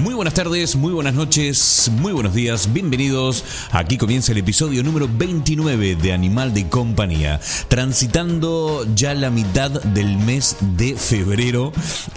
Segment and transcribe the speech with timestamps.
[0.00, 3.44] Muy buenas tardes, muy buenas noches, muy buenos días, bienvenidos.
[3.70, 7.38] Aquí comienza el episodio número 29 de Animal de Compañía,
[7.68, 11.74] transitando ya la mitad del mes de febrero.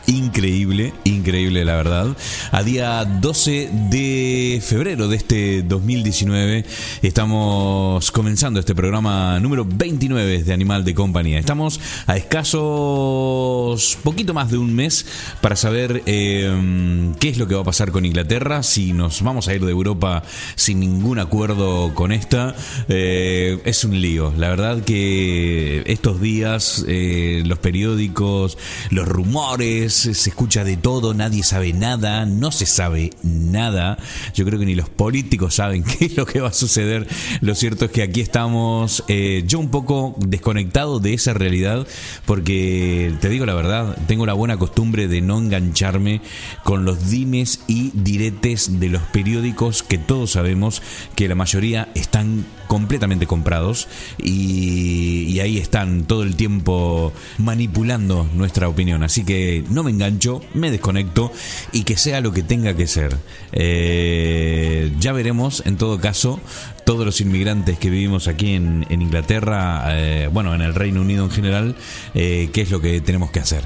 [0.08, 2.08] Increíble, increíble la verdad.
[2.54, 6.66] A día 12 de febrero de este 2019
[7.02, 11.38] estamos comenzando este programa número 29 de Animal de Compañía.
[11.38, 15.06] Estamos a escasos poquito más de un mes
[15.42, 19.48] para saber eh, qué es lo que va a pasar con Inglaterra, si nos vamos
[19.48, 20.24] a ir de Europa
[20.56, 22.56] sin ningún acuerdo con esta,
[22.88, 24.32] eh, es un lío.
[24.38, 28.60] La verdad que estos días eh, los periódicos,
[28.92, 33.98] los rumores, se escucha de todo, nadie sabe nada, no se sabe nada.
[34.36, 37.08] Yo creo que ni los políticos saben qué es lo que va a suceder.
[37.42, 41.88] Lo cierto es que aquí estamos, eh, yo un poco desconectado de esa realidad,
[42.26, 46.22] porque te digo la verdad, tengo la buena costumbre de no engancharme
[46.64, 50.82] con los dimes y diretes de los periódicos que todos sabemos
[51.16, 59.04] que la mayoría están completamente comprados y, ahí están todo el tiempo manipulando nuestra opinión.
[59.04, 61.32] Así que no me engancho, me desconecto
[61.74, 63.18] y que sea lo que tenga que ser.
[63.52, 66.40] Eh, ya veremos en todo caso
[66.86, 71.26] todos los inmigrantes que vivimos aquí en, en Inglaterra, eh, bueno, en el Reino Unido
[71.26, 71.76] en general,
[72.14, 73.64] eh, qué es lo que tenemos que hacer.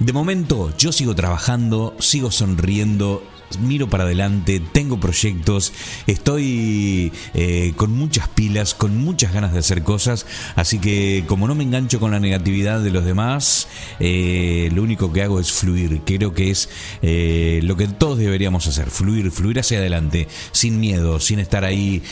[0.00, 3.22] De momento yo sigo trabajando, sigo sonriendo
[3.58, 5.72] miro para adelante, tengo proyectos,
[6.06, 10.26] estoy eh, con muchas pilas, con muchas ganas de hacer cosas,
[10.56, 15.12] así que como no me engancho con la negatividad de los demás, eh, lo único
[15.12, 16.68] que hago es fluir, creo que es
[17.02, 22.02] eh, lo que todos deberíamos hacer, fluir, fluir hacia adelante, sin miedo, sin estar ahí,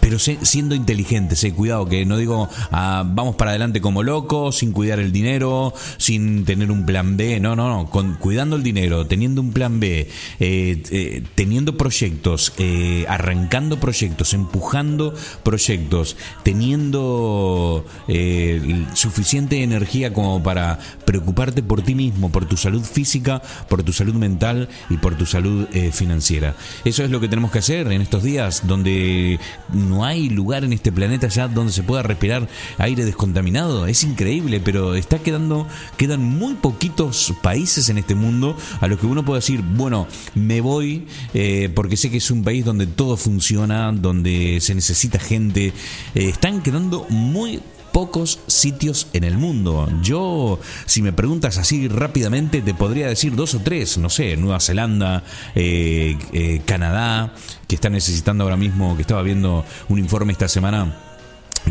[0.00, 4.98] pero siendo inteligentes, cuidado, que no digo ah, vamos para adelante como locos, sin cuidar
[4.98, 9.52] el dinero, sin tener un plan B, no, no, no, cuidando el dinero, teniendo un
[9.52, 17.84] plan B, eh, eh, teniendo proyectos, eh, arrancando proyectos, empujando proyectos, teniendo
[18.94, 24.14] suficiente energía como para preocuparte por ti mismo, por tu salud física, por tu salud
[24.14, 26.56] mental y por tu salud financiera.
[26.84, 29.38] Eso es lo que tenemos que hacer en estos días donde
[29.72, 33.86] no hay lugar en este planeta ya donde se pueda respirar aire descontaminado.
[33.86, 35.66] Es increíble, pero está quedando,
[35.96, 39.83] quedan muy poquitos países en este mundo a los que uno puede decir, bueno,
[40.34, 45.18] me voy eh, porque sé que es un país donde todo funciona, donde se necesita
[45.18, 45.72] gente.
[46.14, 47.60] Eh, están quedando muy
[47.92, 49.88] pocos sitios en el mundo.
[50.02, 54.58] Yo, si me preguntas así rápidamente, te podría decir dos o tres, no sé, Nueva
[54.58, 55.22] Zelanda,
[55.54, 57.34] eh, Canadá,
[57.68, 61.13] que está necesitando ahora mismo, que estaba viendo un informe esta semana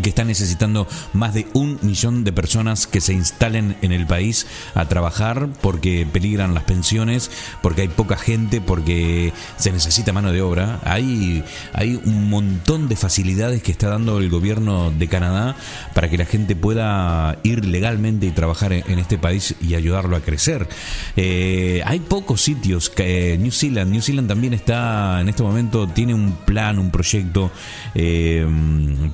[0.01, 4.47] que está necesitando más de un millón de personas que se instalen en el país
[4.73, 7.29] a trabajar porque peligran las pensiones,
[7.61, 10.79] porque hay poca gente, porque se necesita mano de obra.
[10.83, 11.43] Hay,
[11.73, 15.55] hay un montón de facilidades que está dando el gobierno de Canadá
[15.93, 20.21] para que la gente pueda ir legalmente y trabajar en, este país y ayudarlo a
[20.21, 20.67] crecer.
[21.15, 22.89] Eh, hay pocos sitios.
[22.89, 27.51] Que, New Zealand, New Zealand también está en este momento, tiene un plan, un proyecto
[27.95, 28.45] eh,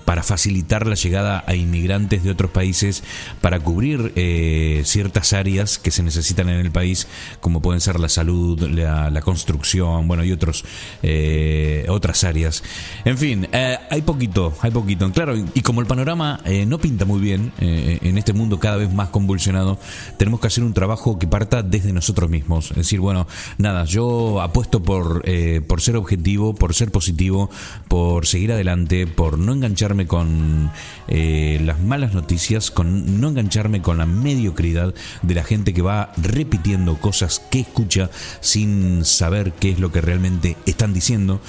[0.05, 3.03] para facilitar la llegada a inmigrantes de otros países
[3.41, 7.07] para cubrir eh, ciertas áreas que se necesitan en el país,
[7.41, 10.63] como pueden ser la salud, la, construcción, bueno, y otros
[11.03, 12.63] eh, otras áreas.
[13.03, 15.11] En fin, eh, hay poquito, hay poquito.
[15.11, 19.09] Claro, y como el panorama no pinta muy bien en este mundo cada vez más
[19.09, 19.79] convulsionado,
[20.17, 22.71] tenemos que hacer un trabajo que parta desde nosotros mismos.
[22.71, 25.23] Es decir, bueno, nada, yo apuesto por,
[25.67, 27.49] por ser objetivo, por ser positivo,
[27.87, 30.58] por seguir adelante, por no engancharme con
[31.07, 36.11] eh, las malas noticias, con no engancharme con la mediocridad de la gente que va
[36.17, 38.09] repitiendo cosas que escucha
[38.41, 41.41] sin saber qué es lo que realmente están diciendo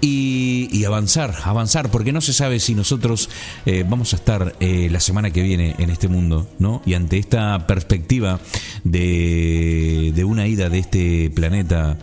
[0.00, 3.28] y, avanzar, avanzar, porque no se sabe si nosotros
[3.64, 6.80] eh, vamos a estar eh, la semana que viene en este mundo, ¿no?
[6.86, 8.38] Y ante esta perspectiva
[8.84, 11.98] de, de una ida de este planeta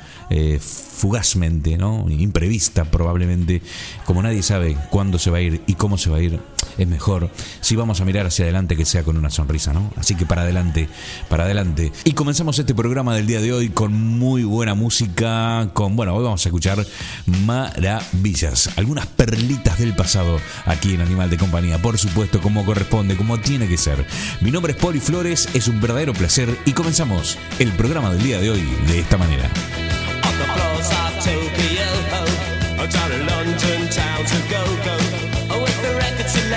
[0.60, 2.06] fugazmente, ¿no?
[2.10, 3.62] Imprevista probablemente,
[4.06, 6.40] como nadie sabe cuándo se va a ir y cómo se va a ir,
[6.78, 7.30] es mejor
[7.62, 9.92] si vamos a mirar hacia adelante que sea con una sonrisa, ¿no?
[9.98, 10.90] Así que para adelante,
[11.30, 11.92] para adelante.
[12.04, 16.24] Y comenzamos este programa del día de hoy con muy buena música, con, bueno, hoy
[16.24, 16.86] vamos a escuchar
[17.26, 23.40] maravillas, algunas perlitas del pasado aquí en Animal de Compañía, por supuesto, como corresponde, como
[23.40, 24.06] tiene que ser.
[24.42, 28.40] Mi nombre es Poli Flores, es un verdadero placer y comenzamos el programa del día
[28.40, 29.50] de hoy de esta manera.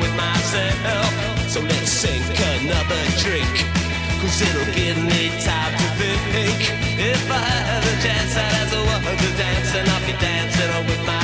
[0.00, 1.10] with myself.
[1.48, 2.24] So let's sink
[2.60, 3.54] another drink,
[4.20, 6.60] cause it'll give me time to think.
[6.98, 10.86] If I have a chance, I'd as a woman to dance, and I'll be dancing
[10.86, 11.23] with my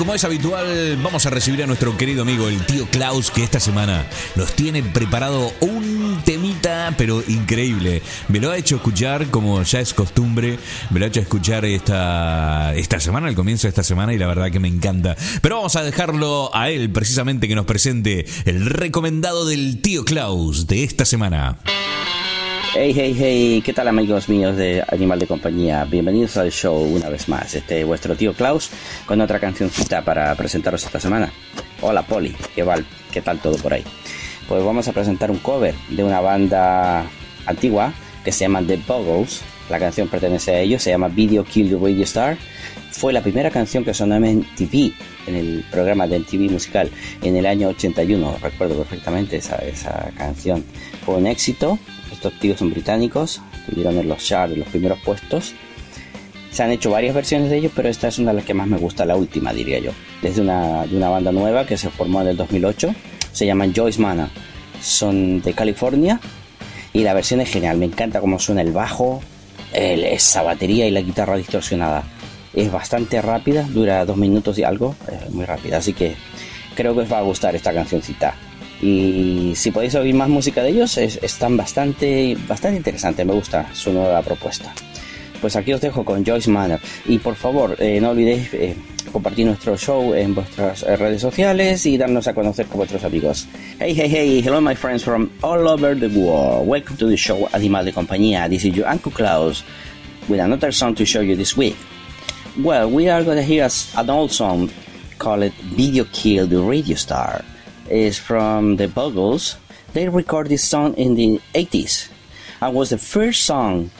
[0.00, 3.60] como es habitual, vamos a recibir a nuestro querido amigo, el tío Klaus, que esta
[3.60, 8.00] semana nos tiene preparado un temita, pero increíble.
[8.28, 12.74] Me lo ha hecho escuchar, como ya es costumbre, me lo ha hecho escuchar esta,
[12.76, 15.16] esta semana, al comienzo de esta semana, y la verdad que me encanta.
[15.42, 20.66] Pero vamos a dejarlo a él, precisamente, que nos presente el recomendado del tío Klaus
[20.66, 21.58] de esta semana.
[22.72, 25.84] Hey, hey, hey, ¿qué tal amigos míos de Animal de Compañía?
[25.86, 27.52] Bienvenidos al show una vez más.
[27.56, 28.70] Este es vuestro tío Klaus
[29.06, 31.32] con otra cancioncita para presentaros esta semana.
[31.80, 32.86] Hola Poli, ¿qué, val?
[33.10, 33.82] ¿qué tal todo por ahí?
[34.46, 37.04] Pues vamos a presentar un cover de una banda
[37.44, 37.92] antigua
[38.24, 39.42] que se llama The Buggles.
[39.68, 42.38] La canción pertenece a ellos, se llama Video Kill the Radio Star.
[42.92, 44.92] Fue la primera canción que sonó en MTV,
[45.26, 46.88] en el programa de MTV musical,
[47.20, 48.36] en el año 81.
[48.40, 50.64] Recuerdo perfectamente esa, esa canción.
[51.04, 51.80] Fue un éxito
[52.20, 55.54] estos tíos son británicos, estuvieron en los charts, los primeros puestos.
[56.50, 58.66] Se han hecho varias versiones de ellos, pero esta es una de las que más
[58.66, 59.92] me gusta, la última, diría yo.
[60.22, 62.94] Es de una, de una banda nueva que se formó en el 2008.
[63.32, 64.28] Se llaman Joyce Manor.
[64.82, 66.20] Son de California
[66.92, 67.78] y la versión es genial.
[67.78, 69.22] Me encanta cómo suena el bajo,
[69.72, 72.04] el, esa batería y la guitarra distorsionada.
[72.52, 75.78] Es bastante rápida, dura dos minutos y algo, es muy rápida.
[75.78, 76.16] Así que
[76.74, 78.34] creo que os va a gustar esta cancioncita
[78.82, 83.68] y si podéis oír más música de ellos es, están bastante bastante interesantes me gusta
[83.74, 84.72] su nueva propuesta.
[85.40, 86.80] Pues aquí os dejo con Joyce Manor.
[87.06, 88.76] Y por favor eh, no olvidéis eh,
[89.10, 93.46] compartir nuestro show en vuestras redes sociales y darnos a conocer con vuestros amigos.
[93.78, 96.66] Hey hey hey hello my friends from all over the world.
[96.66, 98.48] Welcome to the show Animal de Compañía.
[98.48, 99.64] This is your Uncle Klaus
[100.28, 101.76] with another song to show you this week.
[102.58, 104.70] Well we are going to hear an old song
[105.18, 107.42] called Video Kill the Radio Star
[107.90, 109.56] is from the Buggles.
[109.92, 112.08] They recorded this song in the 80s
[112.60, 113.90] and was the first song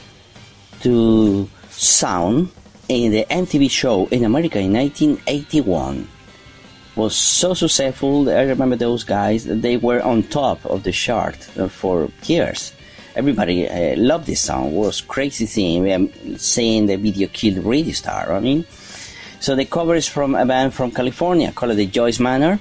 [0.81, 2.49] to sound
[2.87, 6.07] in the MTV show in America in 1981.
[6.95, 8.29] Was so successful.
[8.29, 9.45] I remember those guys.
[9.45, 11.35] They were on top of the chart
[11.69, 12.73] for years.
[13.15, 14.67] Everybody uh, loved this song.
[14.67, 18.33] It was crazy thing um, seeing the video killed Radio Star.
[18.33, 18.65] I mean,
[19.39, 22.59] so the cover is from a band from California called the Joyce Manor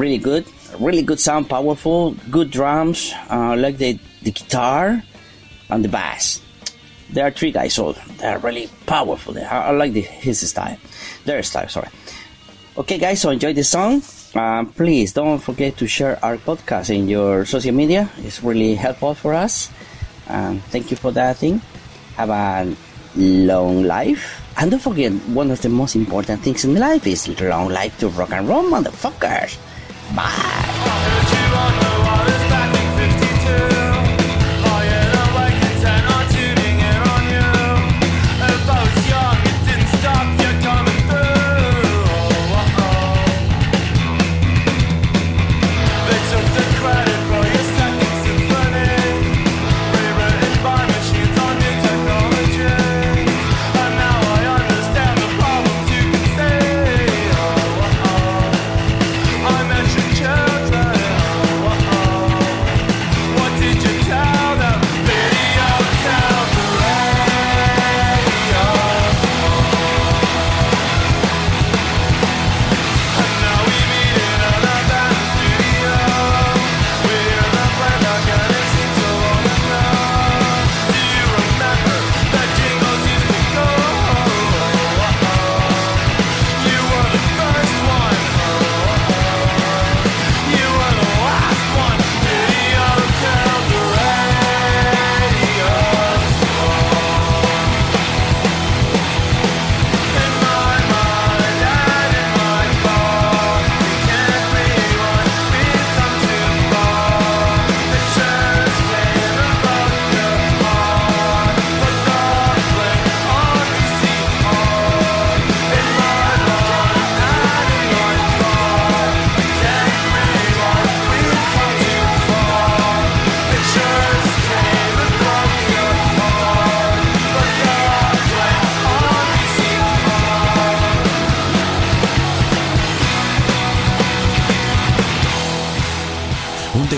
[0.00, 0.48] really good,
[0.80, 3.12] really good sound, powerful, good drums.
[3.28, 5.02] Uh, like the the guitar
[5.68, 6.40] and the bass.
[7.10, 9.36] There are three guys, so they're really powerful.
[9.36, 10.78] I, I like the, his style,
[11.24, 11.68] their style.
[11.68, 11.88] Sorry.
[12.78, 14.00] Okay, guys, so enjoy the song.
[14.32, 18.08] Uh, please don't forget to share our podcast in your social media.
[18.18, 19.68] It's really helpful for us.
[20.28, 21.60] Um, thank you for that thing.
[22.14, 22.76] Have a
[23.16, 24.40] long life.
[24.56, 28.08] And don't forget, one of the most important things in life is long life to
[28.08, 29.58] rock and roll, motherfuckers.
[30.14, 31.99] Bye.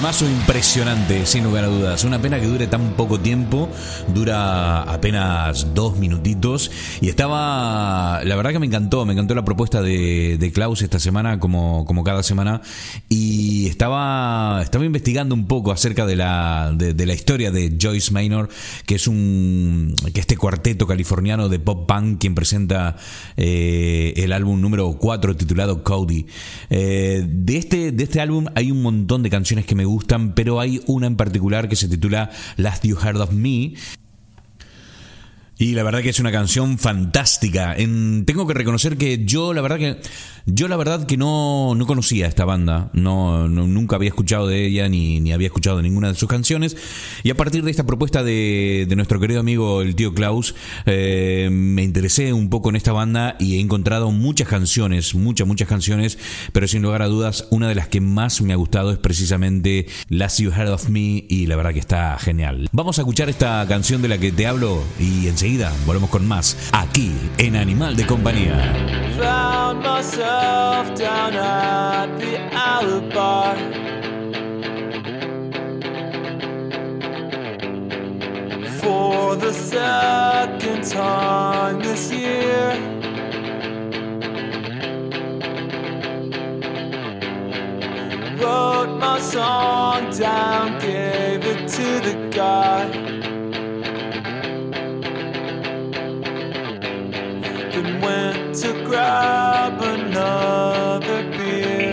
[0.03, 2.03] Temazo impresionante, sin lugar a dudas.
[2.03, 3.69] Una pena que dure tan poco tiempo,
[4.13, 6.73] dura apenas dos minutitos.
[7.01, 10.99] Y estaba, la verdad que me encantó, me encantó la propuesta de, de Klaus esta
[10.99, 12.63] semana, como, como cada semana.
[13.09, 18.49] Y estaba, estaba investigando un poco acerca de la, de, la historia de Joyce Maynor,
[18.87, 22.97] que es un, que este cuarteto californiano de pop punk quien presenta
[23.37, 26.27] eh, el álbum número 4 titulado Cody.
[26.71, 29.92] Eh, de, este, de este álbum hay un montón de canciones que me gustan,
[30.35, 33.75] pero hay una en particular que se titula Last You Heard of Me.
[35.59, 37.75] Y la verdad que es una canción fantástica.
[37.77, 39.99] En, tengo que reconocer que yo, la verdad que
[40.47, 44.89] yo la verdad que no, no conocía esta banda, no, nunca había escuchado de ella
[44.89, 46.77] ni, ni había escuchado ninguna de sus canciones.
[47.23, 50.55] Y a partir de esta propuesta de, nuestro querido amigo el tío Klaus,
[50.87, 55.69] eh, me interesé un poco en esta banda y he encontrado muchas canciones, muchas, muchas
[55.69, 56.19] canciones,
[56.53, 59.87] pero sin lugar a dudas, una de las que más me ha gustado es precisamente
[60.09, 62.69] Last You Heard of Me y la verdad que está genial.
[62.73, 64.83] Vamos a escuchar esta canción de la que te hablo
[65.85, 68.73] volvemos con más aquí en Animal de Compañía.
[78.81, 82.79] For the second time this year.
[88.39, 93.42] Wrote my song down, gave it to the guy.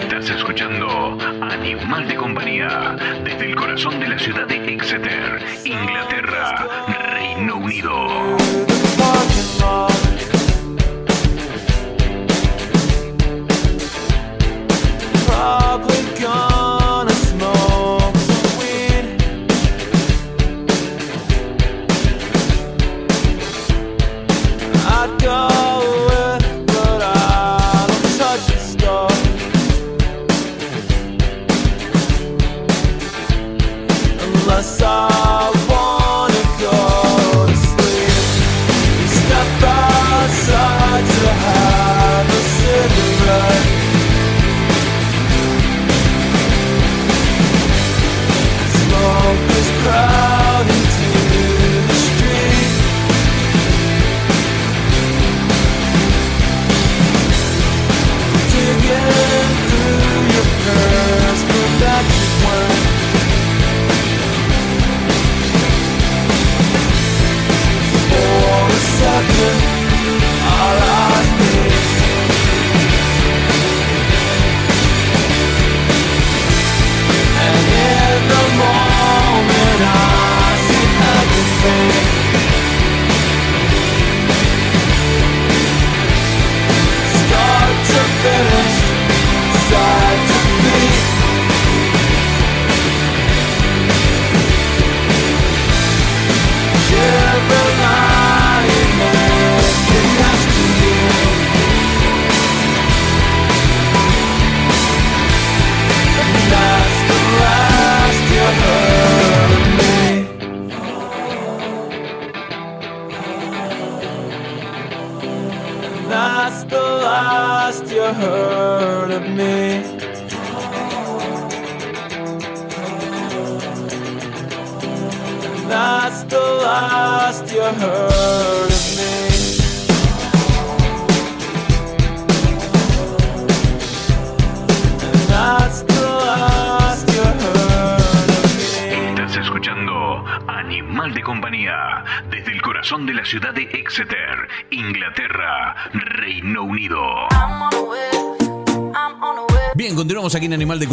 [0.02, 6.68] Estás escuchando Animal de Compañía desde el corazón de la ciudad de Exeter, Inglaterra,
[7.14, 8.39] Reino Unido.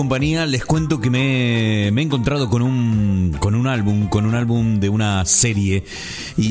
[0.08, 4.78] Les cuento que me, me he encontrado con un, con un álbum, con un álbum
[4.78, 5.82] de una serie.
[6.36, 6.45] Y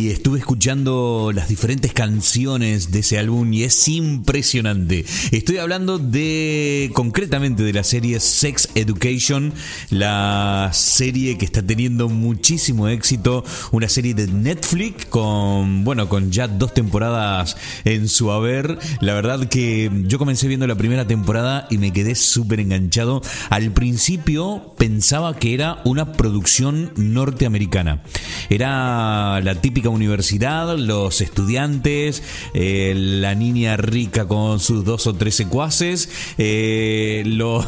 [0.65, 5.05] las diferentes canciones de ese álbum y es impresionante.
[5.31, 9.53] Estoy hablando de, concretamente de la serie Sex Education,
[9.91, 16.47] la serie que está teniendo muchísimo éxito, una serie de Netflix con, bueno, con ya
[16.47, 18.79] dos temporadas en su haber.
[19.01, 23.21] La verdad que yo comencé viendo la primera temporada y me quedé súper enganchado.
[23.51, 28.01] Al principio pensaba que era una producción norteamericana.
[28.49, 35.35] Era la típica universidad, los estudiantes, eh, la niña rica con sus dos o tres
[35.35, 37.65] secuaces, eh, los,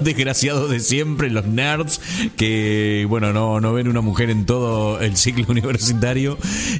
[0.00, 2.00] desgraciados de siempre, los nerds,
[2.36, 6.38] que bueno, no, no ven una mujer en todo el ciclo universitario.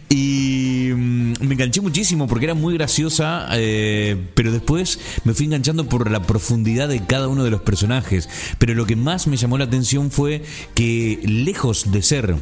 [0.09, 5.89] Y mm, me enganché muchísimo porque era muy graciosa, eh, pero después me fui enganchando
[5.89, 8.29] por la profundidad de cada uno de los personajes.
[8.59, 10.43] Pero lo que más me llamó la atención fue
[10.75, 12.37] que lejos de ser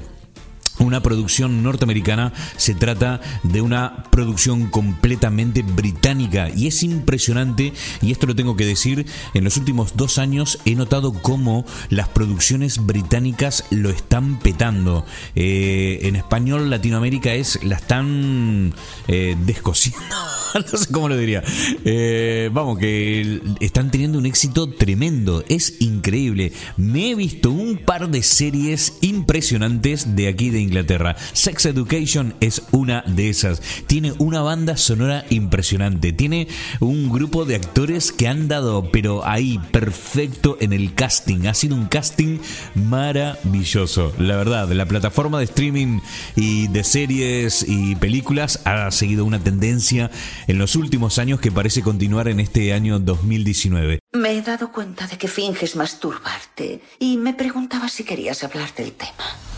[0.80, 8.26] una producción norteamericana, se trata de una producción completamente británica y es impresionante, y esto
[8.26, 13.64] lo tengo que decir, en los últimos dos años he notado cómo las producciones británicas
[13.70, 15.04] lo están petando.
[15.34, 18.74] Eh, en español Latinoamérica es, la están
[19.08, 20.00] eh, descosiendo,
[20.54, 21.42] no sé cómo lo diría.
[21.84, 26.52] Eh, vamos, que están teniendo un éxito tremendo, es increíble.
[26.76, 31.16] Me he visto un par de series impresionantes de aquí de Inglaterra.
[31.32, 33.60] Sex Education es una de esas.
[33.86, 36.12] Tiene una banda sonora impresionante.
[36.12, 36.46] Tiene
[36.78, 41.46] un grupo de actores que han dado, pero ahí, perfecto en el casting.
[41.46, 42.38] Ha sido un casting
[42.74, 44.12] maravilloso.
[44.18, 46.00] La verdad, la plataforma de streaming
[46.36, 50.10] y de series y películas ha seguido una tendencia
[50.46, 53.98] en los últimos años que parece continuar en este año 2019.
[54.12, 58.92] Me he dado cuenta de que finges masturbarte y me preguntaba si querías hablar del
[58.92, 59.49] tema.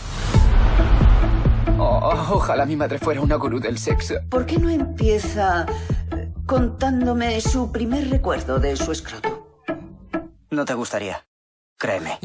[1.79, 4.15] Oh, ojalá mi madre fuera una gurú del sexo.
[4.29, 5.65] ¿Por qué no empieza
[6.11, 9.61] eh, contándome su primer recuerdo de su escroto?
[10.51, 11.25] No te gustaría.
[11.77, 12.19] Créeme.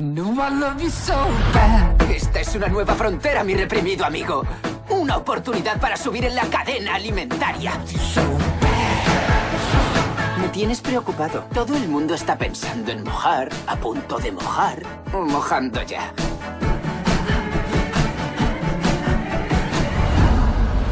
[2.09, 4.45] Esta es una nueva frontera, mi reprimido amigo.
[4.91, 7.73] Una oportunidad para subir en la cadena alimentaria.
[10.41, 11.45] Me tienes preocupado.
[11.53, 14.83] Todo el mundo está pensando en mojar, a punto de mojar,
[15.13, 16.13] o mojando ya.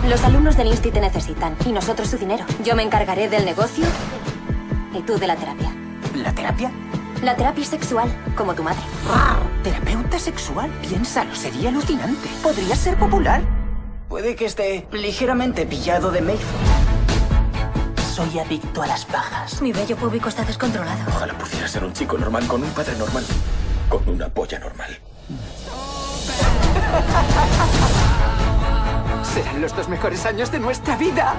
[0.08, 2.46] Los alumnos del Insti te necesitan y nosotros su dinero.
[2.62, 3.84] Yo me encargaré del negocio
[4.94, 5.74] y tú de la terapia.
[6.14, 6.70] ¿La terapia?
[7.24, 8.78] La terapia sexual, como tu madre.
[9.64, 10.70] ¿Terapeuta sexual?
[10.80, 12.28] Piénsalo, sería alucinante.
[12.40, 13.42] Podría ser popular.
[14.08, 16.46] Puede que esté ligeramente pillado de Mayfield.
[18.14, 19.60] Soy adicto a las pajas.
[19.60, 21.00] Mi vello público está descontrolado.
[21.08, 23.24] Ojalá pudiera ser un chico normal con un padre normal.
[23.88, 25.00] Con una polla normal.
[29.34, 31.34] Serán los dos mejores años de nuestra vida.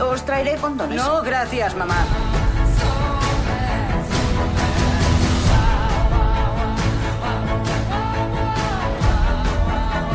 [0.00, 0.96] Os traeré condones.
[0.96, 2.06] No, gracias, mamá.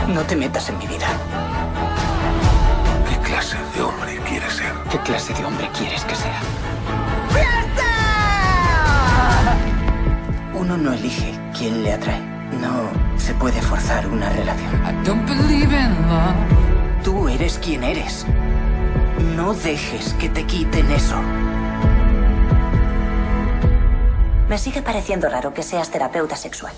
[0.08, 1.08] No te metas en mi vida.
[3.08, 4.74] ¿Qué clase de hombre quieres ser?
[4.90, 6.40] ¿Qué clase de hombre quieres que sea?
[10.54, 12.29] Uno no elige quién le atrae.
[12.60, 14.70] No se puede forzar una relación.
[17.04, 18.26] Tú eres quien eres.
[19.36, 21.16] No dejes que te quiten eso.
[24.50, 26.74] Me sigue pareciendo raro que seas terapeuta sexual.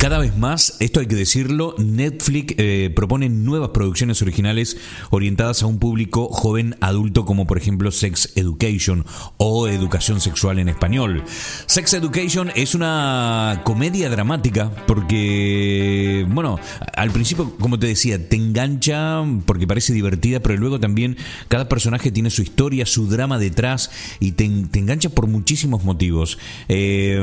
[0.00, 4.78] Cada vez más, esto hay que decirlo, Netflix eh, propone nuevas producciones originales
[5.10, 9.04] orientadas a un público joven adulto como por ejemplo Sex Education
[9.36, 11.22] o Educación Sexual en español.
[11.66, 16.58] Sex Education es una comedia dramática porque, bueno,
[16.96, 22.10] al principio, como te decía, te engancha porque parece divertida, pero luego también cada personaje
[22.10, 26.38] tiene su historia, su drama detrás y te, te engancha por muchísimos motivos.
[26.70, 27.22] Eh,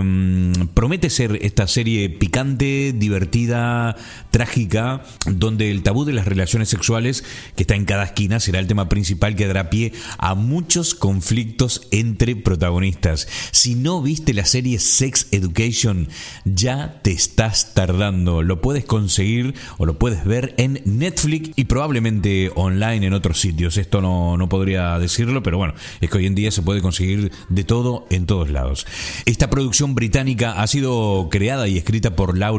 [0.75, 3.95] promete ser esta serie picante, divertida,
[4.31, 7.23] trágica, donde el tabú de las relaciones sexuales,
[7.55, 11.87] que está en cada esquina, será el tema principal que dará pie a muchos conflictos
[11.91, 13.27] entre protagonistas.
[13.51, 16.09] Si no viste la serie Sex Education,
[16.45, 18.41] ya te estás tardando.
[18.41, 23.77] Lo puedes conseguir o lo puedes ver en Netflix y probablemente online en otros sitios.
[23.77, 27.31] Esto no, no podría decirlo, pero bueno, es que hoy en día se puede conseguir
[27.49, 28.85] de todo en todos lados.
[29.25, 32.56] Esta producción británica ha sido creada y escrita por Laurie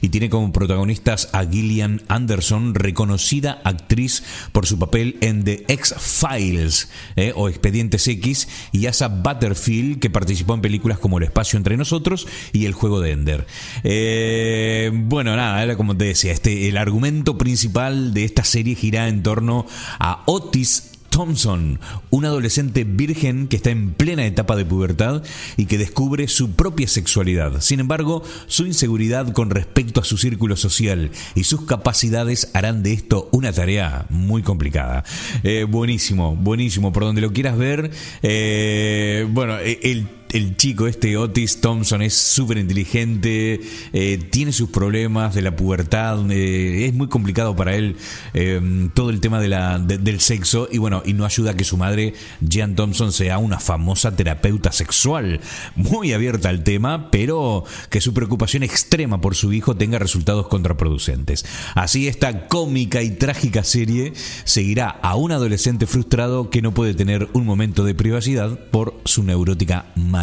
[0.00, 4.22] Y tiene como protagonistas a Gillian Anderson, reconocida actriz
[4.52, 10.54] por su papel en The X-Files eh, o Expedientes X, y Asa Butterfield, que participó
[10.54, 13.46] en películas como El espacio entre nosotros y El juego de Ender.
[13.84, 19.08] Eh, bueno, nada, era como te decía, este, el argumento principal de esta serie gira
[19.08, 19.66] en torno
[19.98, 25.22] a Otis Thompson, un adolescente virgen que está en plena etapa de pubertad
[25.56, 27.60] y que descubre su propia sexualidad.
[27.60, 32.94] Sin embargo, su inseguridad con respecto a su círculo social y sus capacidades harán de
[32.94, 35.04] esto una tarea muy complicada.
[35.42, 37.90] Eh, buenísimo, buenísimo, por donde lo quieras ver.
[38.22, 43.60] eh, bueno, el el chico este Otis Thompson es súper inteligente,
[43.92, 47.96] eh, tiene sus problemas de la pubertad, es muy complicado para él
[48.34, 51.54] eh, todo el tema de la, de- del sexo y bueno, y no ayuda a
[51.54, 55.40] que su madre, Jean Thompson, sea una famosa terapeuta sexual,
[55.74, 61.44] muy abierta al tema, pero que su preocupación extrema por su hijo tenga resultados contraproducentes.
[61.74, 64.12] Así esta cómica y trágica serie
[64.44, 69.24] seguirá a un adolescente frustrado que no puede tener un momento de privacidad por su
[69.24, 70.19] neurótica madre.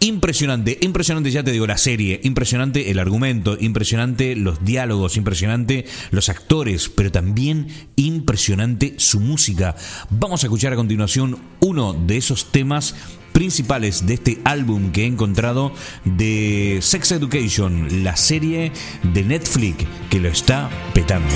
[0.00, 6.28] Impresionante, impresionante, ya te digo, la serie, impresionante el argumento, impresionante los diálogos, impresionante los
[6.28, 9.76] actores, pero también impresionante su música.
[10.10, 12.94] Vamos a escuchar a continuación uno de esos temas
[13.32, 15.72] principales de este álbum que he encontrado
[16.04, 21.34] de Sex Education, la serie de Netflix que lo está petando.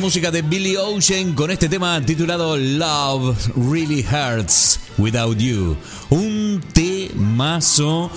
[0.00, 3.36] Música de Billy Ocean con este tema titulado Love
[3.70, 5.76] Really Hurts Without You.
[6.08, 8.10] Un temazo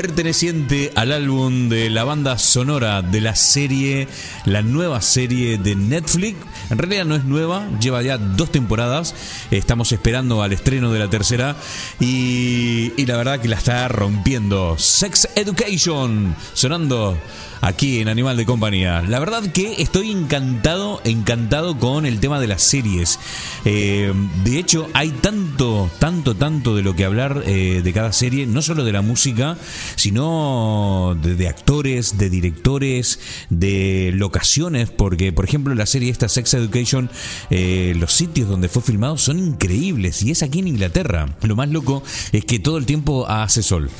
[0.00, 4.06] perteneciente al álbum de la banda sonora de la serie,
[4.44, 6.36] la nueva serie de Netflix.
[6.70, 9.12] En realidad no es nueva, lleva ya dos temporadas.
[9.50, 11.56] Estamos esperando al estreno de la tercera
[11.98, 14.78] y, y la verdad que la está rompiendo.
[14.78, 17.18] Sex Education sonando
[17.60, 19.02] aquí en Animal de Compañía.
[19.02, 23.18] La verdad que estoy encantado, encantado con el tema de las series.
[23.64, 24.12] Eh,
[24.44, 28.62] de hecho, hay tanto, tanto, tanto de lo que hablar eh, de cada serie, no
[28.62, 29.56] solo de la música,
[29.96, 33.20] sino de, actores, de directores,
[33.50, 37.10] de locaciones, porque, por ejemplo, la serie esta Sex Education,
[37.50, 41.36] eh, los sitios donde fue filmado son increíbles y es aquí en Inglaterra.
[41.42, 43.90] Lo más loco es que todo el tiempo hace sol.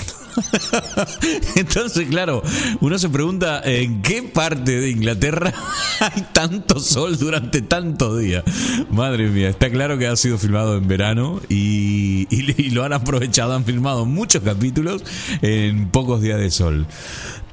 [1.56, 2.42] Entonces, claro,
[2.80, 5.52] uno se pregunta en qué parte de Inglaterra
[6.00, 8.44] hay tanto sol durante tantos días.
[8.90, 12.92] Madre mía, está claro que ha sido filmado en verano y, y- y lo han
[12.92, 15.02] aprovechado, han filmado muchos capítulos
[15.42, 16.86] en pocos días de sol.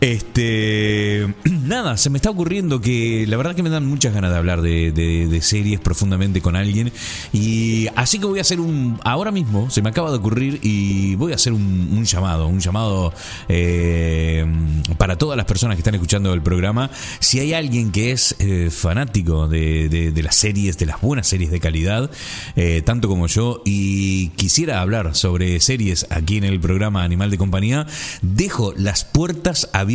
[0.06, 1.26] Este,
[1.64, 4.62] nada, se me está ocurriendo que la verdad que me dan muchas ganas de hablar
[4.62, 6.92] de, series profundamente con alguien
[7.34, 11.16] y así que voy a hacer un, ahora mismo se me acaba de ocurrir y
[11.16, 13.14] voy a hacer un, llamado, un llamado
[13.50, 14.46] eh,
[15.00, 16.92] para todas las personas que están escuchando el programa.
[17.20, 21.26] Si hay alguien que es eh, fanático de, de- de las series, de las buenas
[21.26, 22.12] series de calidad,
[22.56, 27.40] eh, tanto como yo, y quisiera hablar sobre series aquí en el programa Animal de
[27.40, 27.88] Compañía,
[28.22, 29.95] dejo las puertas abiertas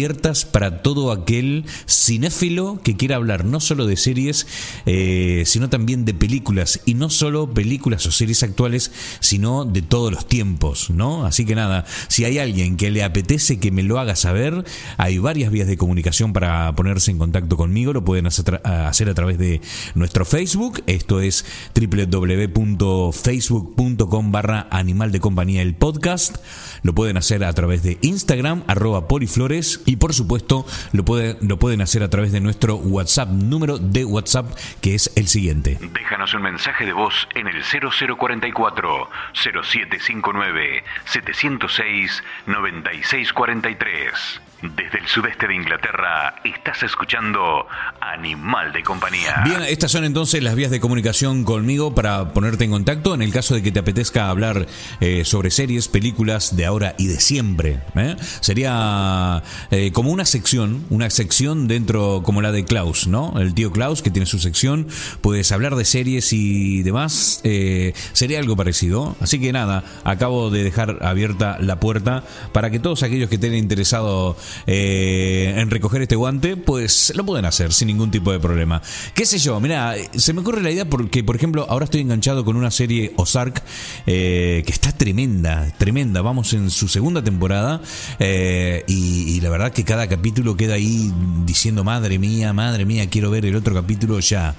[0.50, 4.46] para todo aquel cinéfilo que quiera hablar no solo de series,
[4.86, 6.80] eh, sino también de películas.
[6.86, 11.26] Y no solo películas o series actuales, sino de todos los tiempos, ¿no?
[11.26, 14.64] Así que nada, si hay alguien que le apetece que me lo haga saber,
[14.96, 17.92] hay varias vías de comunicación para ponerse en contacto conmigo.
[17.92, 19.60] Lo pueden hacer a, través de
[19.94, 20.82] nuestro Facebook.
[20.86, 26.38] Esto es www.facebook.com barra animal de compañía el podcast.
[26.82, 29.80] Lo pueden hacer a través de Instagram, arroba poliflores.
[29.86, 34.04] Y por supuesto, lo, puede- lo pueden hacer a través de nuestro WhatsApp, número de
[34.04, 34.46] WhatsApp,
[34.80, 35.78] que es el siguiente.
[35.80, 44.40] Déjanos un mensaje de voz en el 0044 0759 706 9643.
[44.62, 47.66] Desde el sudeste de Inglaterra estás escuchando
[47.98, 49.42] Animal de Compañía.
[49.42, 53.32] Bien, estas son entonces las vías de comunicación conmigo para ponerte en contacto en el
[53.32, 54.66] caso de que te apetezca hablar
[55.00, 57.80] eh, sobre series, películas de ahora y de siempre.
[57.96, 58.16] ¿eh?
[58.40, 63.40] Sería eh, como una sección, una sección dentro como la de Klaus, ¿no?
[63.40, 64.88] El tío Klaus que tiene su sección,
[65.22, 67.40] puedes hablar de series y demás.
[67.44, 69.16] eh, sería algo parecido.
[69.20, 73.54] Así que nada, acabo de dejar abierta la puerta para que todos aquellos que estén
[73.54, 74.36] interesados
[74.66, 78.82] eh, en recoger este guante, pues lo pueden hacer sin ningún tipo de problema.
[79.14, 79.60] ¿Qué sé yo?
[79.60, 83.12] Mira, se me ocurre la idea porque, por ejemplo, ahora estoy enganchado con una serie
[83.16, 83.62] Ozark
[84.06, 86.22] eh, que está tremenda, tremenda.
[86.22, 87.80] Vamos en su segunda temporada
[88.18, 91.12] eh, y, la verdad que cada capítulo queda ahí
[91.46, 94.54] diciendo, madre mía, madre mía, quiero ver el otro capítulo ya.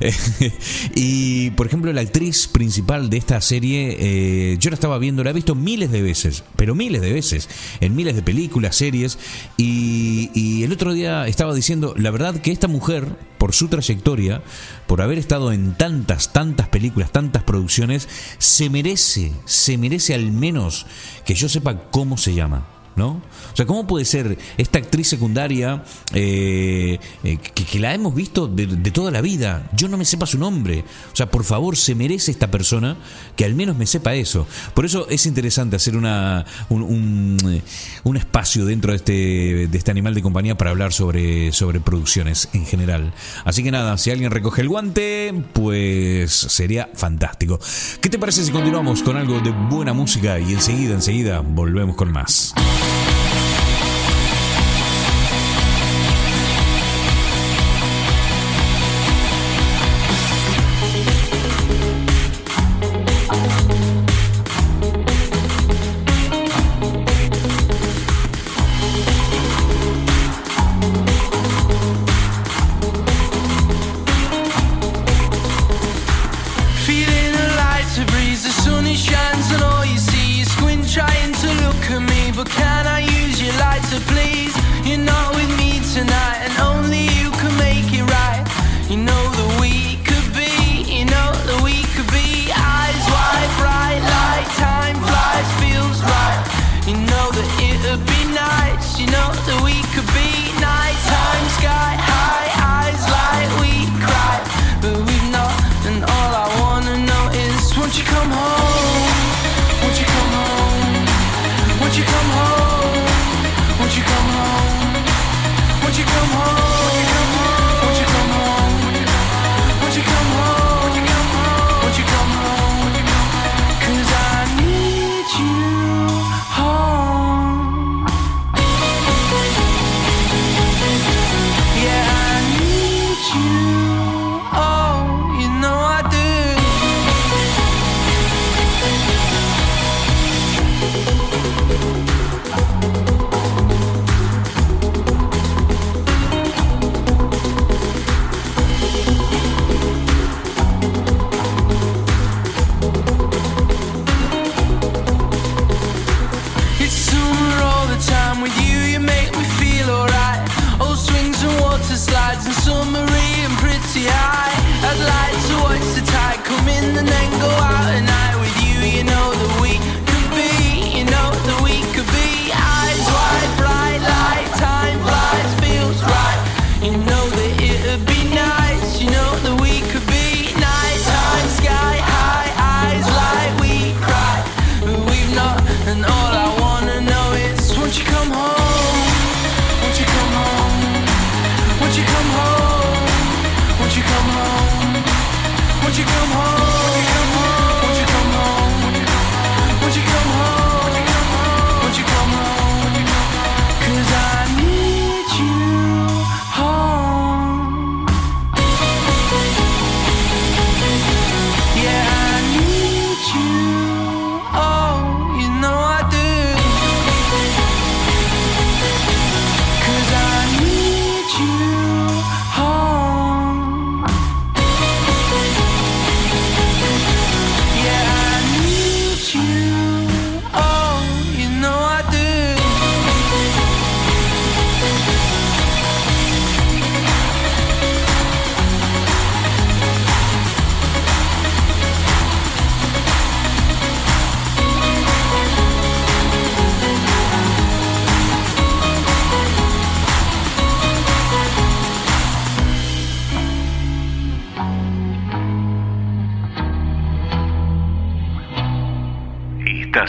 [0.94, 5.30] y, por ejemplo, la actriz principal de esta serie, eh, yo la estaba viendo, la
[5.30, 7.48] he visto miles de veces, pero miles de veces,
[7.80, 9.18] en miles de películas, series,
[9.56, 14.42] y, y el otro día estaba diciendo, la verdad que esta mujer, por su trayectoria,
[14.86, 20.86] por haber estado en tantas, tantas películas, tantas producciones, se merece, se merece al menos
[21.24, 22.75] que yo sepa cómo se llama.
[22.96, 23.08] ¿No?
[23.08, 28.66] O sea, ¿cómo puede ser esta actriz secundaria eh, eh, que, la hemos visto de,
[28.90, 29.68] toda la vida?
[29.76, 30.82] Yo no me sepa su nombre.
[31.12, 32.96] O sea, por favor, se merece esta persona
[33.36, 34.46] que al menos me sepa eso.
[34.72, 37.62] Por eso es interesante hacer una, un, un,
[38.04, 39.12] un espacio dentro de este,
[39.68, 43.12] de este animal de compañía para hablar sobre, sobre producciones en general.
[43.44, 47.58] Así que nada, si alguien recoge el guante, pues sería fantástico.
[48.00, 52.12] ¿Qué te parece si continuamos con algo de buena música y enseguida, enseguida volvemos con
[52.12, 52.54] más?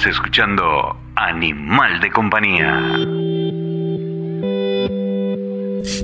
[0.09, 2.81] Escuchando Animal de Compañía.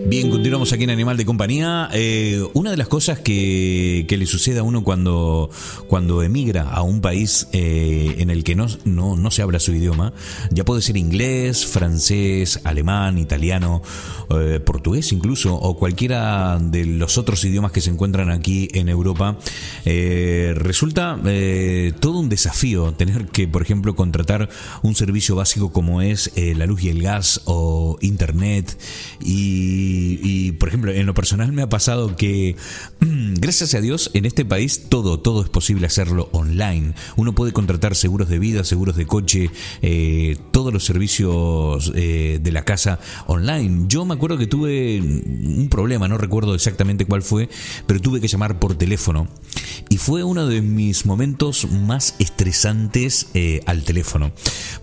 [0.05, 1.89] Bien, continuamos aquí en Animal de Compañía.
[1.93, 5.49] Eh, una de las cosas que, que le sucede a uno cuando,
[5.87, 9.73] cuando emigra a un país eh, en el que no, no, no se habla su
[9.73, 10.13] idioma,
[10.51, 13.81] ya puede ser inglés, francés, alemán, italiano,
[14.41, 19.37] eh, portugués incluso, o cualquiera de los otros idiomas que se encuentran aquí en Europa,
[19.85, 24.49] eh, resulta eh, todo un desafío tener que, por ejemplo, contratar
[24.81, 28.77] un servicio básico como es la luz y el gas o internet
[29.21, 32.55] y, y, por ejemplo, en lo personal me ha pasado que,
[32.99, 36.93] gracias a Dios, en este país todo, todo es posible hacerlo online.
[37.15, 39.49] Uno puede contratar seguros de vida, seguros de coche,
[40.51, 43.85] todos los servicios de la casa online.
[43.87, 47.49] Yo me acuerdo que tuve un problema, no recuerdo exactamente cuál fue,
[47.85, 49.27] pero tuve que llamar por teléfono.
[49.89, 54.31] Y fue uno de mis momentos más estresantes eh, al teléfono.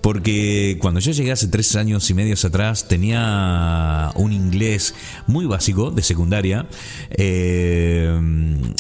[0.03, 4.95] Porque cuando yo llegué hace tres años y medio atrás tenía un inglés
[5.27, 6.69] muy básico de secundaria.
[7.09, 8.15] Eh,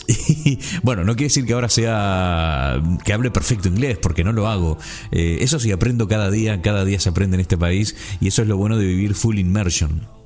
[0.44, 4.46] y, bueno, no quiere decir que ahora sea que hable perfecto inglés, porque no lo
[4.46, 4.76] hago.
[5.10, 8.42] Eh, eso sí aprendo cada día, cada día se aprende en este país y eso
[8.42, 10.19] es lo bueno de vivir full immersion.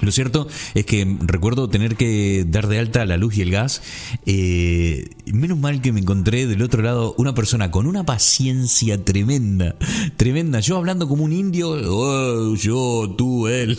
[0.00, 3.82] Lo cierto es que recuerdo tener que dar de alta la luz y el gas.
[4.26, 9.76] Eh, menos mal que me encontré del otro lado una persona con una paciencia tremenda,
[10.16, 10.60] tremenda.
[10.60, 13.78] Yo hablando como un indio, "Oh, yo, tú, él.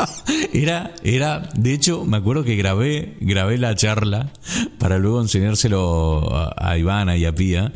[0.52, 4.32] era, era, de hecho, me acuerdo que grabé, grabé la charla
[4.78, 7.72] para luego enseñárselo a, a Ivana y a Pía.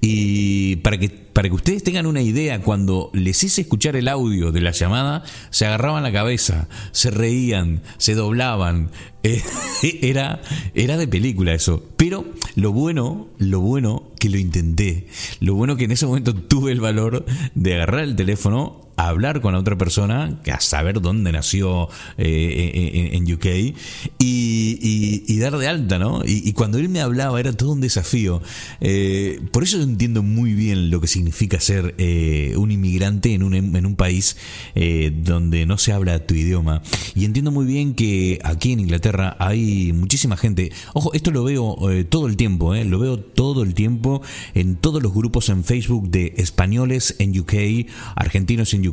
[0.00, 4.50] Y para que para que ustedes tengan una idea, cuando les hice escuchar el audio
[4.50, 8.90] de la llamada, se agarraban la cabeza, se reían, se doblaban.
[9.22, 9.40] Eh,
[10.02, 10.42] era,
[10.74, 11.84] era de película eso.
[11.96, 12.24] Pero
[12.56, 15.06] lo bueno, lo bueno que lo intenté.
[15.38, 17.24] Lo bueno que en ese momento tuve el valor
[17.54, 23.28] de agarrar el teléfono, hablar con la otra persona, a saber dónde nació eh, en,
[23.28, 23.74] en UK,
[24.18, 26.22] y, dar de alta, ¿no?
[26.24, 28.42] Y, cuando él me hablaba era todo un desafío.
[28.80, 33.42] Eh, por eso yo entiendo muy bien lo que significa ser eh, un inmigrante en
[33.42, 34.36] un, en un país
[34.74, 36.82] eh, donde no se habla tu idioma.
[37.14, 40.72] Y entiendo muy bien que aquí en Inglaterra hay muchísima gente.
[40.94, 44.22] Ojo, esto lo veo eh, todo el tiempo, eh, lo veo todo el tiempo
[44.54, 48.87] en todos los grupos en Facebook de españoles en UK, argentinos en UK,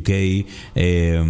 [0.74, 1.22] eh,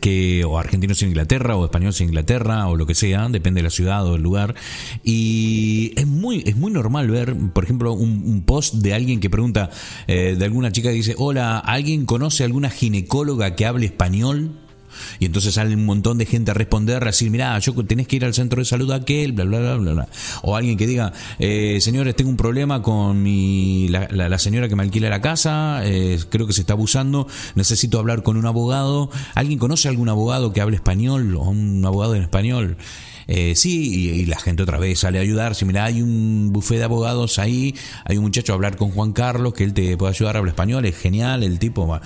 [0.00, 3.64] que o argentinos en Inglaterra o españoles en Inglaterra o lo que sea, depende de
[3.64, 4.54] la ciudad o el lugar.
[5.02, 9.30] Y es muy, es muy normal ver, por ejemplo, un, un post de alguien que
[9.30, 9.70] pregunta,
[10.06, 14.65] eh, de alguna chica que dice, hola, ¿alguien conoce alguna ginecóloga que hable español?
[15.18, 18.16] Y entonces sale un montón de gente a responder, a decir, mira, yo tenés que
[18.16, 20.08] ir al centro de salud aquel, bla, bla, bla, bla, bla.
[20.42, 24.68] O alguien que diga, eh, señores, tengo un problema con mi, la, la, la señora
[24.68, 28.46] que me alquila la casa, eh, creo que se está abusando, necesito hablar con un
[28.46, 29.10] abogado.
[29.34, 32.76] ¿Alguien conoce algún abogado que hable español o un abogado en español?
[33.28, 35.54] Eh, sí, y, la gente otra vez sale a ayudar.
[35.54, 37.74] Si mira, hay un buffet de abogados ahí,
[38.04, 40.84] hay un muchacho a hablar con Juan Carlos, que él te puede ayudar, habla español,
[40.84, 42.00] es genial, el tipo.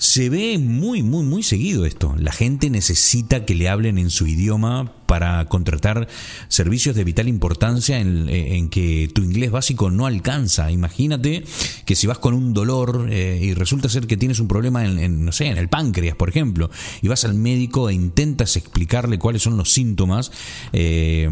[0.00, 2.16] Se ve muy, muy, muy seguido esto.
[2.18, 6.06] La gente necesita que le hablen en su idioma para contratar
[6.46, 10.70] servicios de vital importancia en, en, que tu inglés básico no alcanza.
[10.70, 11.42] Imagínate
[11.84, 15.00] que si vas con un dolor eh, y resulta ser que tienes un problema en,
[15.00, 16.70] en, no sé, en el páncreas, por ejemplo,
[17.02, 20.30] y vas al médico e intentas explicarle cuáles son los síntomas.
[20.72, 21.28] Eh,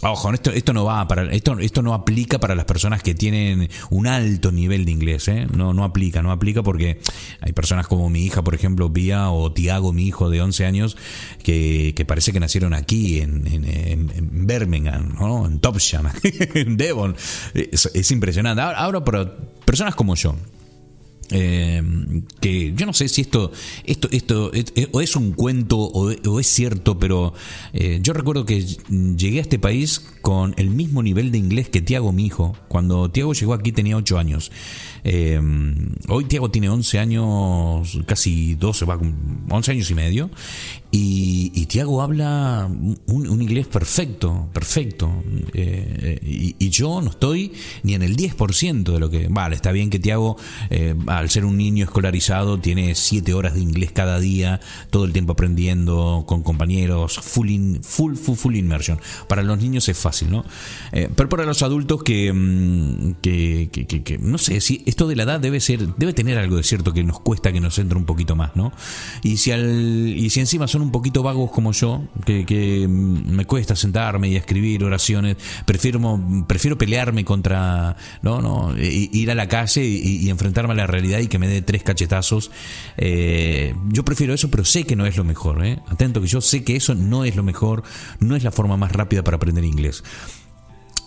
[0.00, 3.68] ojo, esto, esto no va para, esto, esto no aplica para las personas que tienen
[3.90, 5.46] un alto nivel de inglés, ¿eh?
[5.54, 6.98] No, no aplica, no aplica porque
[7.42, 10.96] hay personas como mi hija, por ejemplo, Vía o Tiago, mi hijo de 11 años,
[11.42, 15.46] que, que parece que nacieron aquí en, Birmingham, ¿no?
[15.46, 16.08] en Topsham,
[16.54, 17.16] en Devon.
[17.54, 18.62] Es, es impresionante.
[18.62, 20.36] Ahora, ahora, personas como yo,
[21.30, 21.82] eh,
[22.40, 23.52] que yo no sé si esto
[23.84, 27.34] esto esto es, o es un cuento o, es cierto pero
[27.72, 31.80] eh, yo recuerdo que llegué a este país con el mismo nivel de inglés que
[31.80, 32.56] Tiago mi hijo.
[32.68, 34.52] Cuando Tiago llegó aquí tenía 8 años.
[35.02, 35.40] Eh,
[36.08, 38.98] hoy Tiago tiene 11 años casi 12 va
[39.48, 40.30] 11 años y medio.
[40.92, 42.68] Y, Tiago habla
[43.06, 45.22] un, inglés perfecto perfecto.
[45.54, 47.52] Eh, y, y, yo no estoy
[47.84, 50.36] ni en el 10% de lo que vale está bien que Tiago
[51.06, 52.29] al ser un niño escolarizado,
[52.60, 54.60] tiene siete horas de inglés cada día,
[54.90, 59.00] todo el tiempo aprendiendo con compañeros, full, in, full, full, full immersion.
[59.26, 60.44] Para los niños es fácil, ¿no?
[60.92, 62.32] Eh, pero para los adultos que,
[63.20, 66.62] que, que, no sé, si esto de la edad debe ser, debe tener algo de
[66.62, 68.72] cierto que nos cuesta que nos entre un poquito más, ¿no?
[69.22, 73.44] Y si, al, y si encima son un poquito vagos como yo, que, mm, me
[73.44, 79.84] cuesta sentarme y escribir oraciones, prefiero, prefiero pelearme contra, no, no, ir a la calle
[79.84, 81.82] y, y enfrentarme a la realidad y que me dé tres
[82.96, 85.78] Eh, yo prefiero eso, pero sé que no es lo mejor, ¿eh?
[85.88, 87.82] Atento que yo sé que eso no es lo mejor,
[88.20, 90.02] no es la forma más rápida para aprender inglés.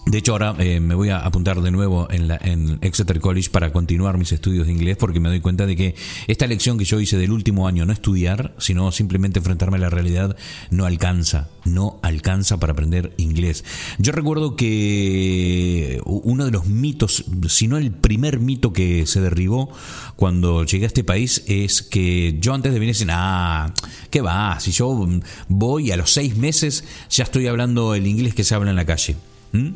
[0.05, 3.49] De hecho, ahora eh, me voy a apuntar de nuevo en, la, en Exeter College
[3.49, 5.95] para continuar mis estudios de inglés porque me doy cuenta de que
[6.27, 9.89] esta lección que yo hice del último año, no estudiar, sino simplemente enfrentarme a la
[9.89, 10.35] realidad,
[10.71, 13.63] no alcanza, no alcanza para aprender inglés.
[13.97, 19.71] Yo recuerdo que uno de los mitos, si no el primer mito que se derribó
[20.17, 23.73] cuando llegué a este país es que yo antes de venir decía, ah,
[24.11, 24.59] ¿qué va?
[24.59, 25.07] Si yo
[25.47, 28.85] voy a los seis meses ya estoy hablando el inglés que se habla en la
[28.85, 29.15] calle.
[29.53, 29.69] ¿Mm?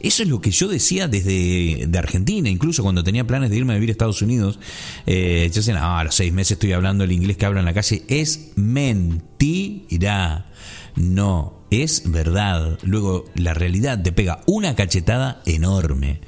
[0.00, 3.72] Eso es lo que yo decía desde de Argentina, incluso cuando tenía planes de irme
[3.72, 4.58] a vivir a Estados Unidos.
[5.06, 7.72] Eh, yo no, a los seis meses estoy hablando el inglés que hablo en la
[7.72, 8.02] calle.
[8.08, 10.50] Es mentira.
[10.96, 12.78] No, es verdad.
[12.82, 16.20] Luego, la realidad te pega una cachetada enorme.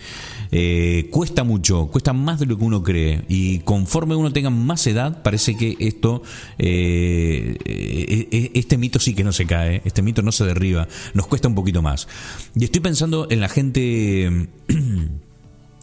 [0.57, 3.24] Eh, cuesta mucho, cuesta más de lo que uno cree.
[3.28, 6.22] Y conforme uno tenga más edad, parece que esto,
[6.59, 11.26] eh, eh, este mito sí que no se cae, este mito no se derriba, nos
[11.26, 12.07] cuesta un poquito más.
[12.55, 14.48] Y estoy pensando en la gente.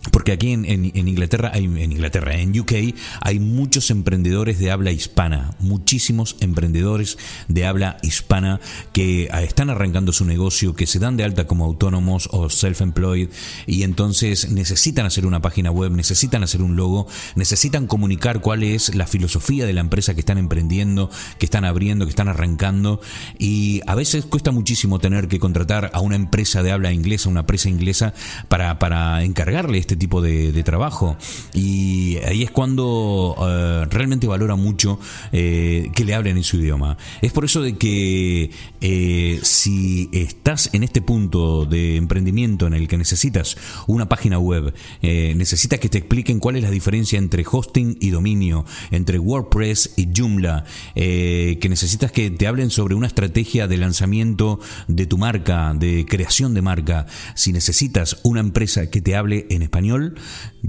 [0.10, 2.74] Porque aquí en, en- en Inglaterra, en Inglaterra, en UK,
[3.22, 8.60] hay muchos emprendedores de habla hispana, muchísimos emprendedores de habla hispana
[8.94, 13.30] que ah, están arrancando su negocio, que se dan de alta como autónomos o self-employed
[13.68, 18.96] y entonces necesitan hacer una página web, necesitan hacer un logo, necesitan comunicar cuál es
[18.96, 23.02] la filosofía de la empresa que están emprendiendo, que están abriendo, que están arrancando
[23.38, 27.42] y a veces cuesta muchísimo tener que contratar a una empresa de habla inglesa, una
[27.42, 28.14] empresa inglesa
[28.48, 31.18] para, para encargarle este tipo de, trabajo
[31.56, 35.00] y ahí es cuando eh, realmente valora mucho
[35.32, 36.98] eh, que le hablen en su idioma.
[37.22, 42.88] Es por eso de que eh, si estás en este punto de emprendimiento en el
[42.88, 47.98] que necesitas una página web, necesitas que te expliquen cuál es la diferencia entre hosting
[48.00, 53.78] y dominio, entre WordPress y Joomla, que necesitas que te hablen sobre una estrategia de
[53.78, 59.48] lanzamiento de tu marca, de creación de marca, si necesitas una empresa que te hable
[59.50, 59.81] en español,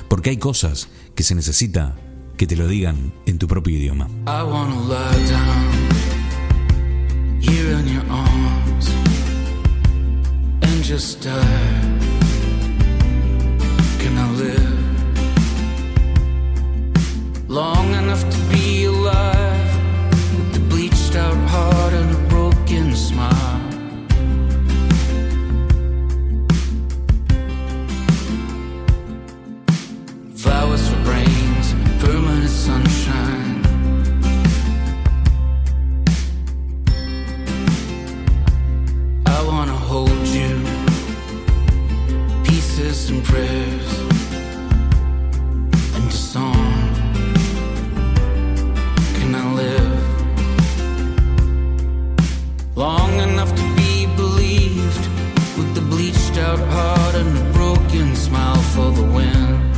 [0.08, 1.96] porque hay cosas que se necesita
[2.36, 4.08] que te lo digan en tu propio idioma.
[4.26, 5.72] I wanna lie down
[7.40, 8.90] here in your arms
[10.62, 12.00] and just die.
[13.98, 14.74] Can I live
[17.48, 19.76] long enough to be alive
[20.36, 21.83] with the bleached out heart
[43.10, 43.98] and prayers,
[45.96, 46.94] and song.
[49.16, 49.98] Can I live
[52.76, 55.06] long enough to be believed
[55.58, 59.73] with the bleached out heart and a broken smile for the wind?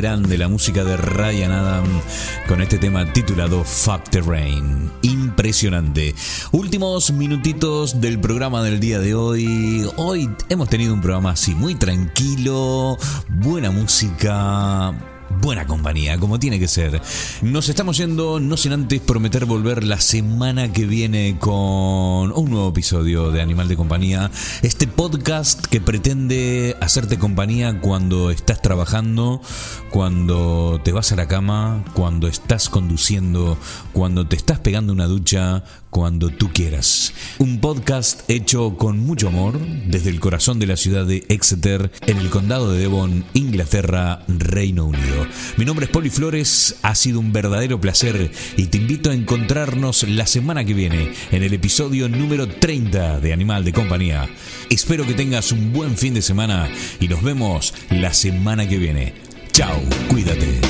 [0.00, 1.84] Grande, la música de Ryan Adam
[2.48, 4.90] con este tema titulado Fuck the Rain.
[5.02, 6.14] Impresionante.
[6.52, 9.86] Últimos minutitos del programa del día de hoy.
[9.96, 12.96] Hoy hemos tenido un programa así muy tranquilo,
[13.28, 14.94] buena música,
[15.38, 17.00] buena compañía, como tiene que ser.
[17.42, 22.68] Nos estamos yendo, no sin antes prometer volver la semana que viene con un nuevo
[22.68, 24.30] episodio de Animal de Compañía.
[24.62, 29.40] Este podcast que pretende hacerte compañía cuando estás trabajando,
[29.90, 33.56] cuando te vas a la cama, cuando estás conduciendo,
[33.92, 37.12] cuando te estás pegando una ducha, cuando tú quieras.
[37.38, 42.18] Un podcast hecho con mucho amor desde el corazón de la ciudad de Exeter, en
[42.18, 45.26] el condado de Devon, Inglaterra, Reino Unido.
[45.56, 50.04] Mi nombre es Poli Flores, ha sido un verdadero placer y te invito a encontrarnos
[50.04, 54.28] la semana que viene en el episodio número 30 de Animal de Compañía.
[54.70, 56.68] Espero que tengas un buen fin de semana
[57.00, 59.14] y nos vemos la semana que viene.
[59.52, 60.69] Chao, cuídate.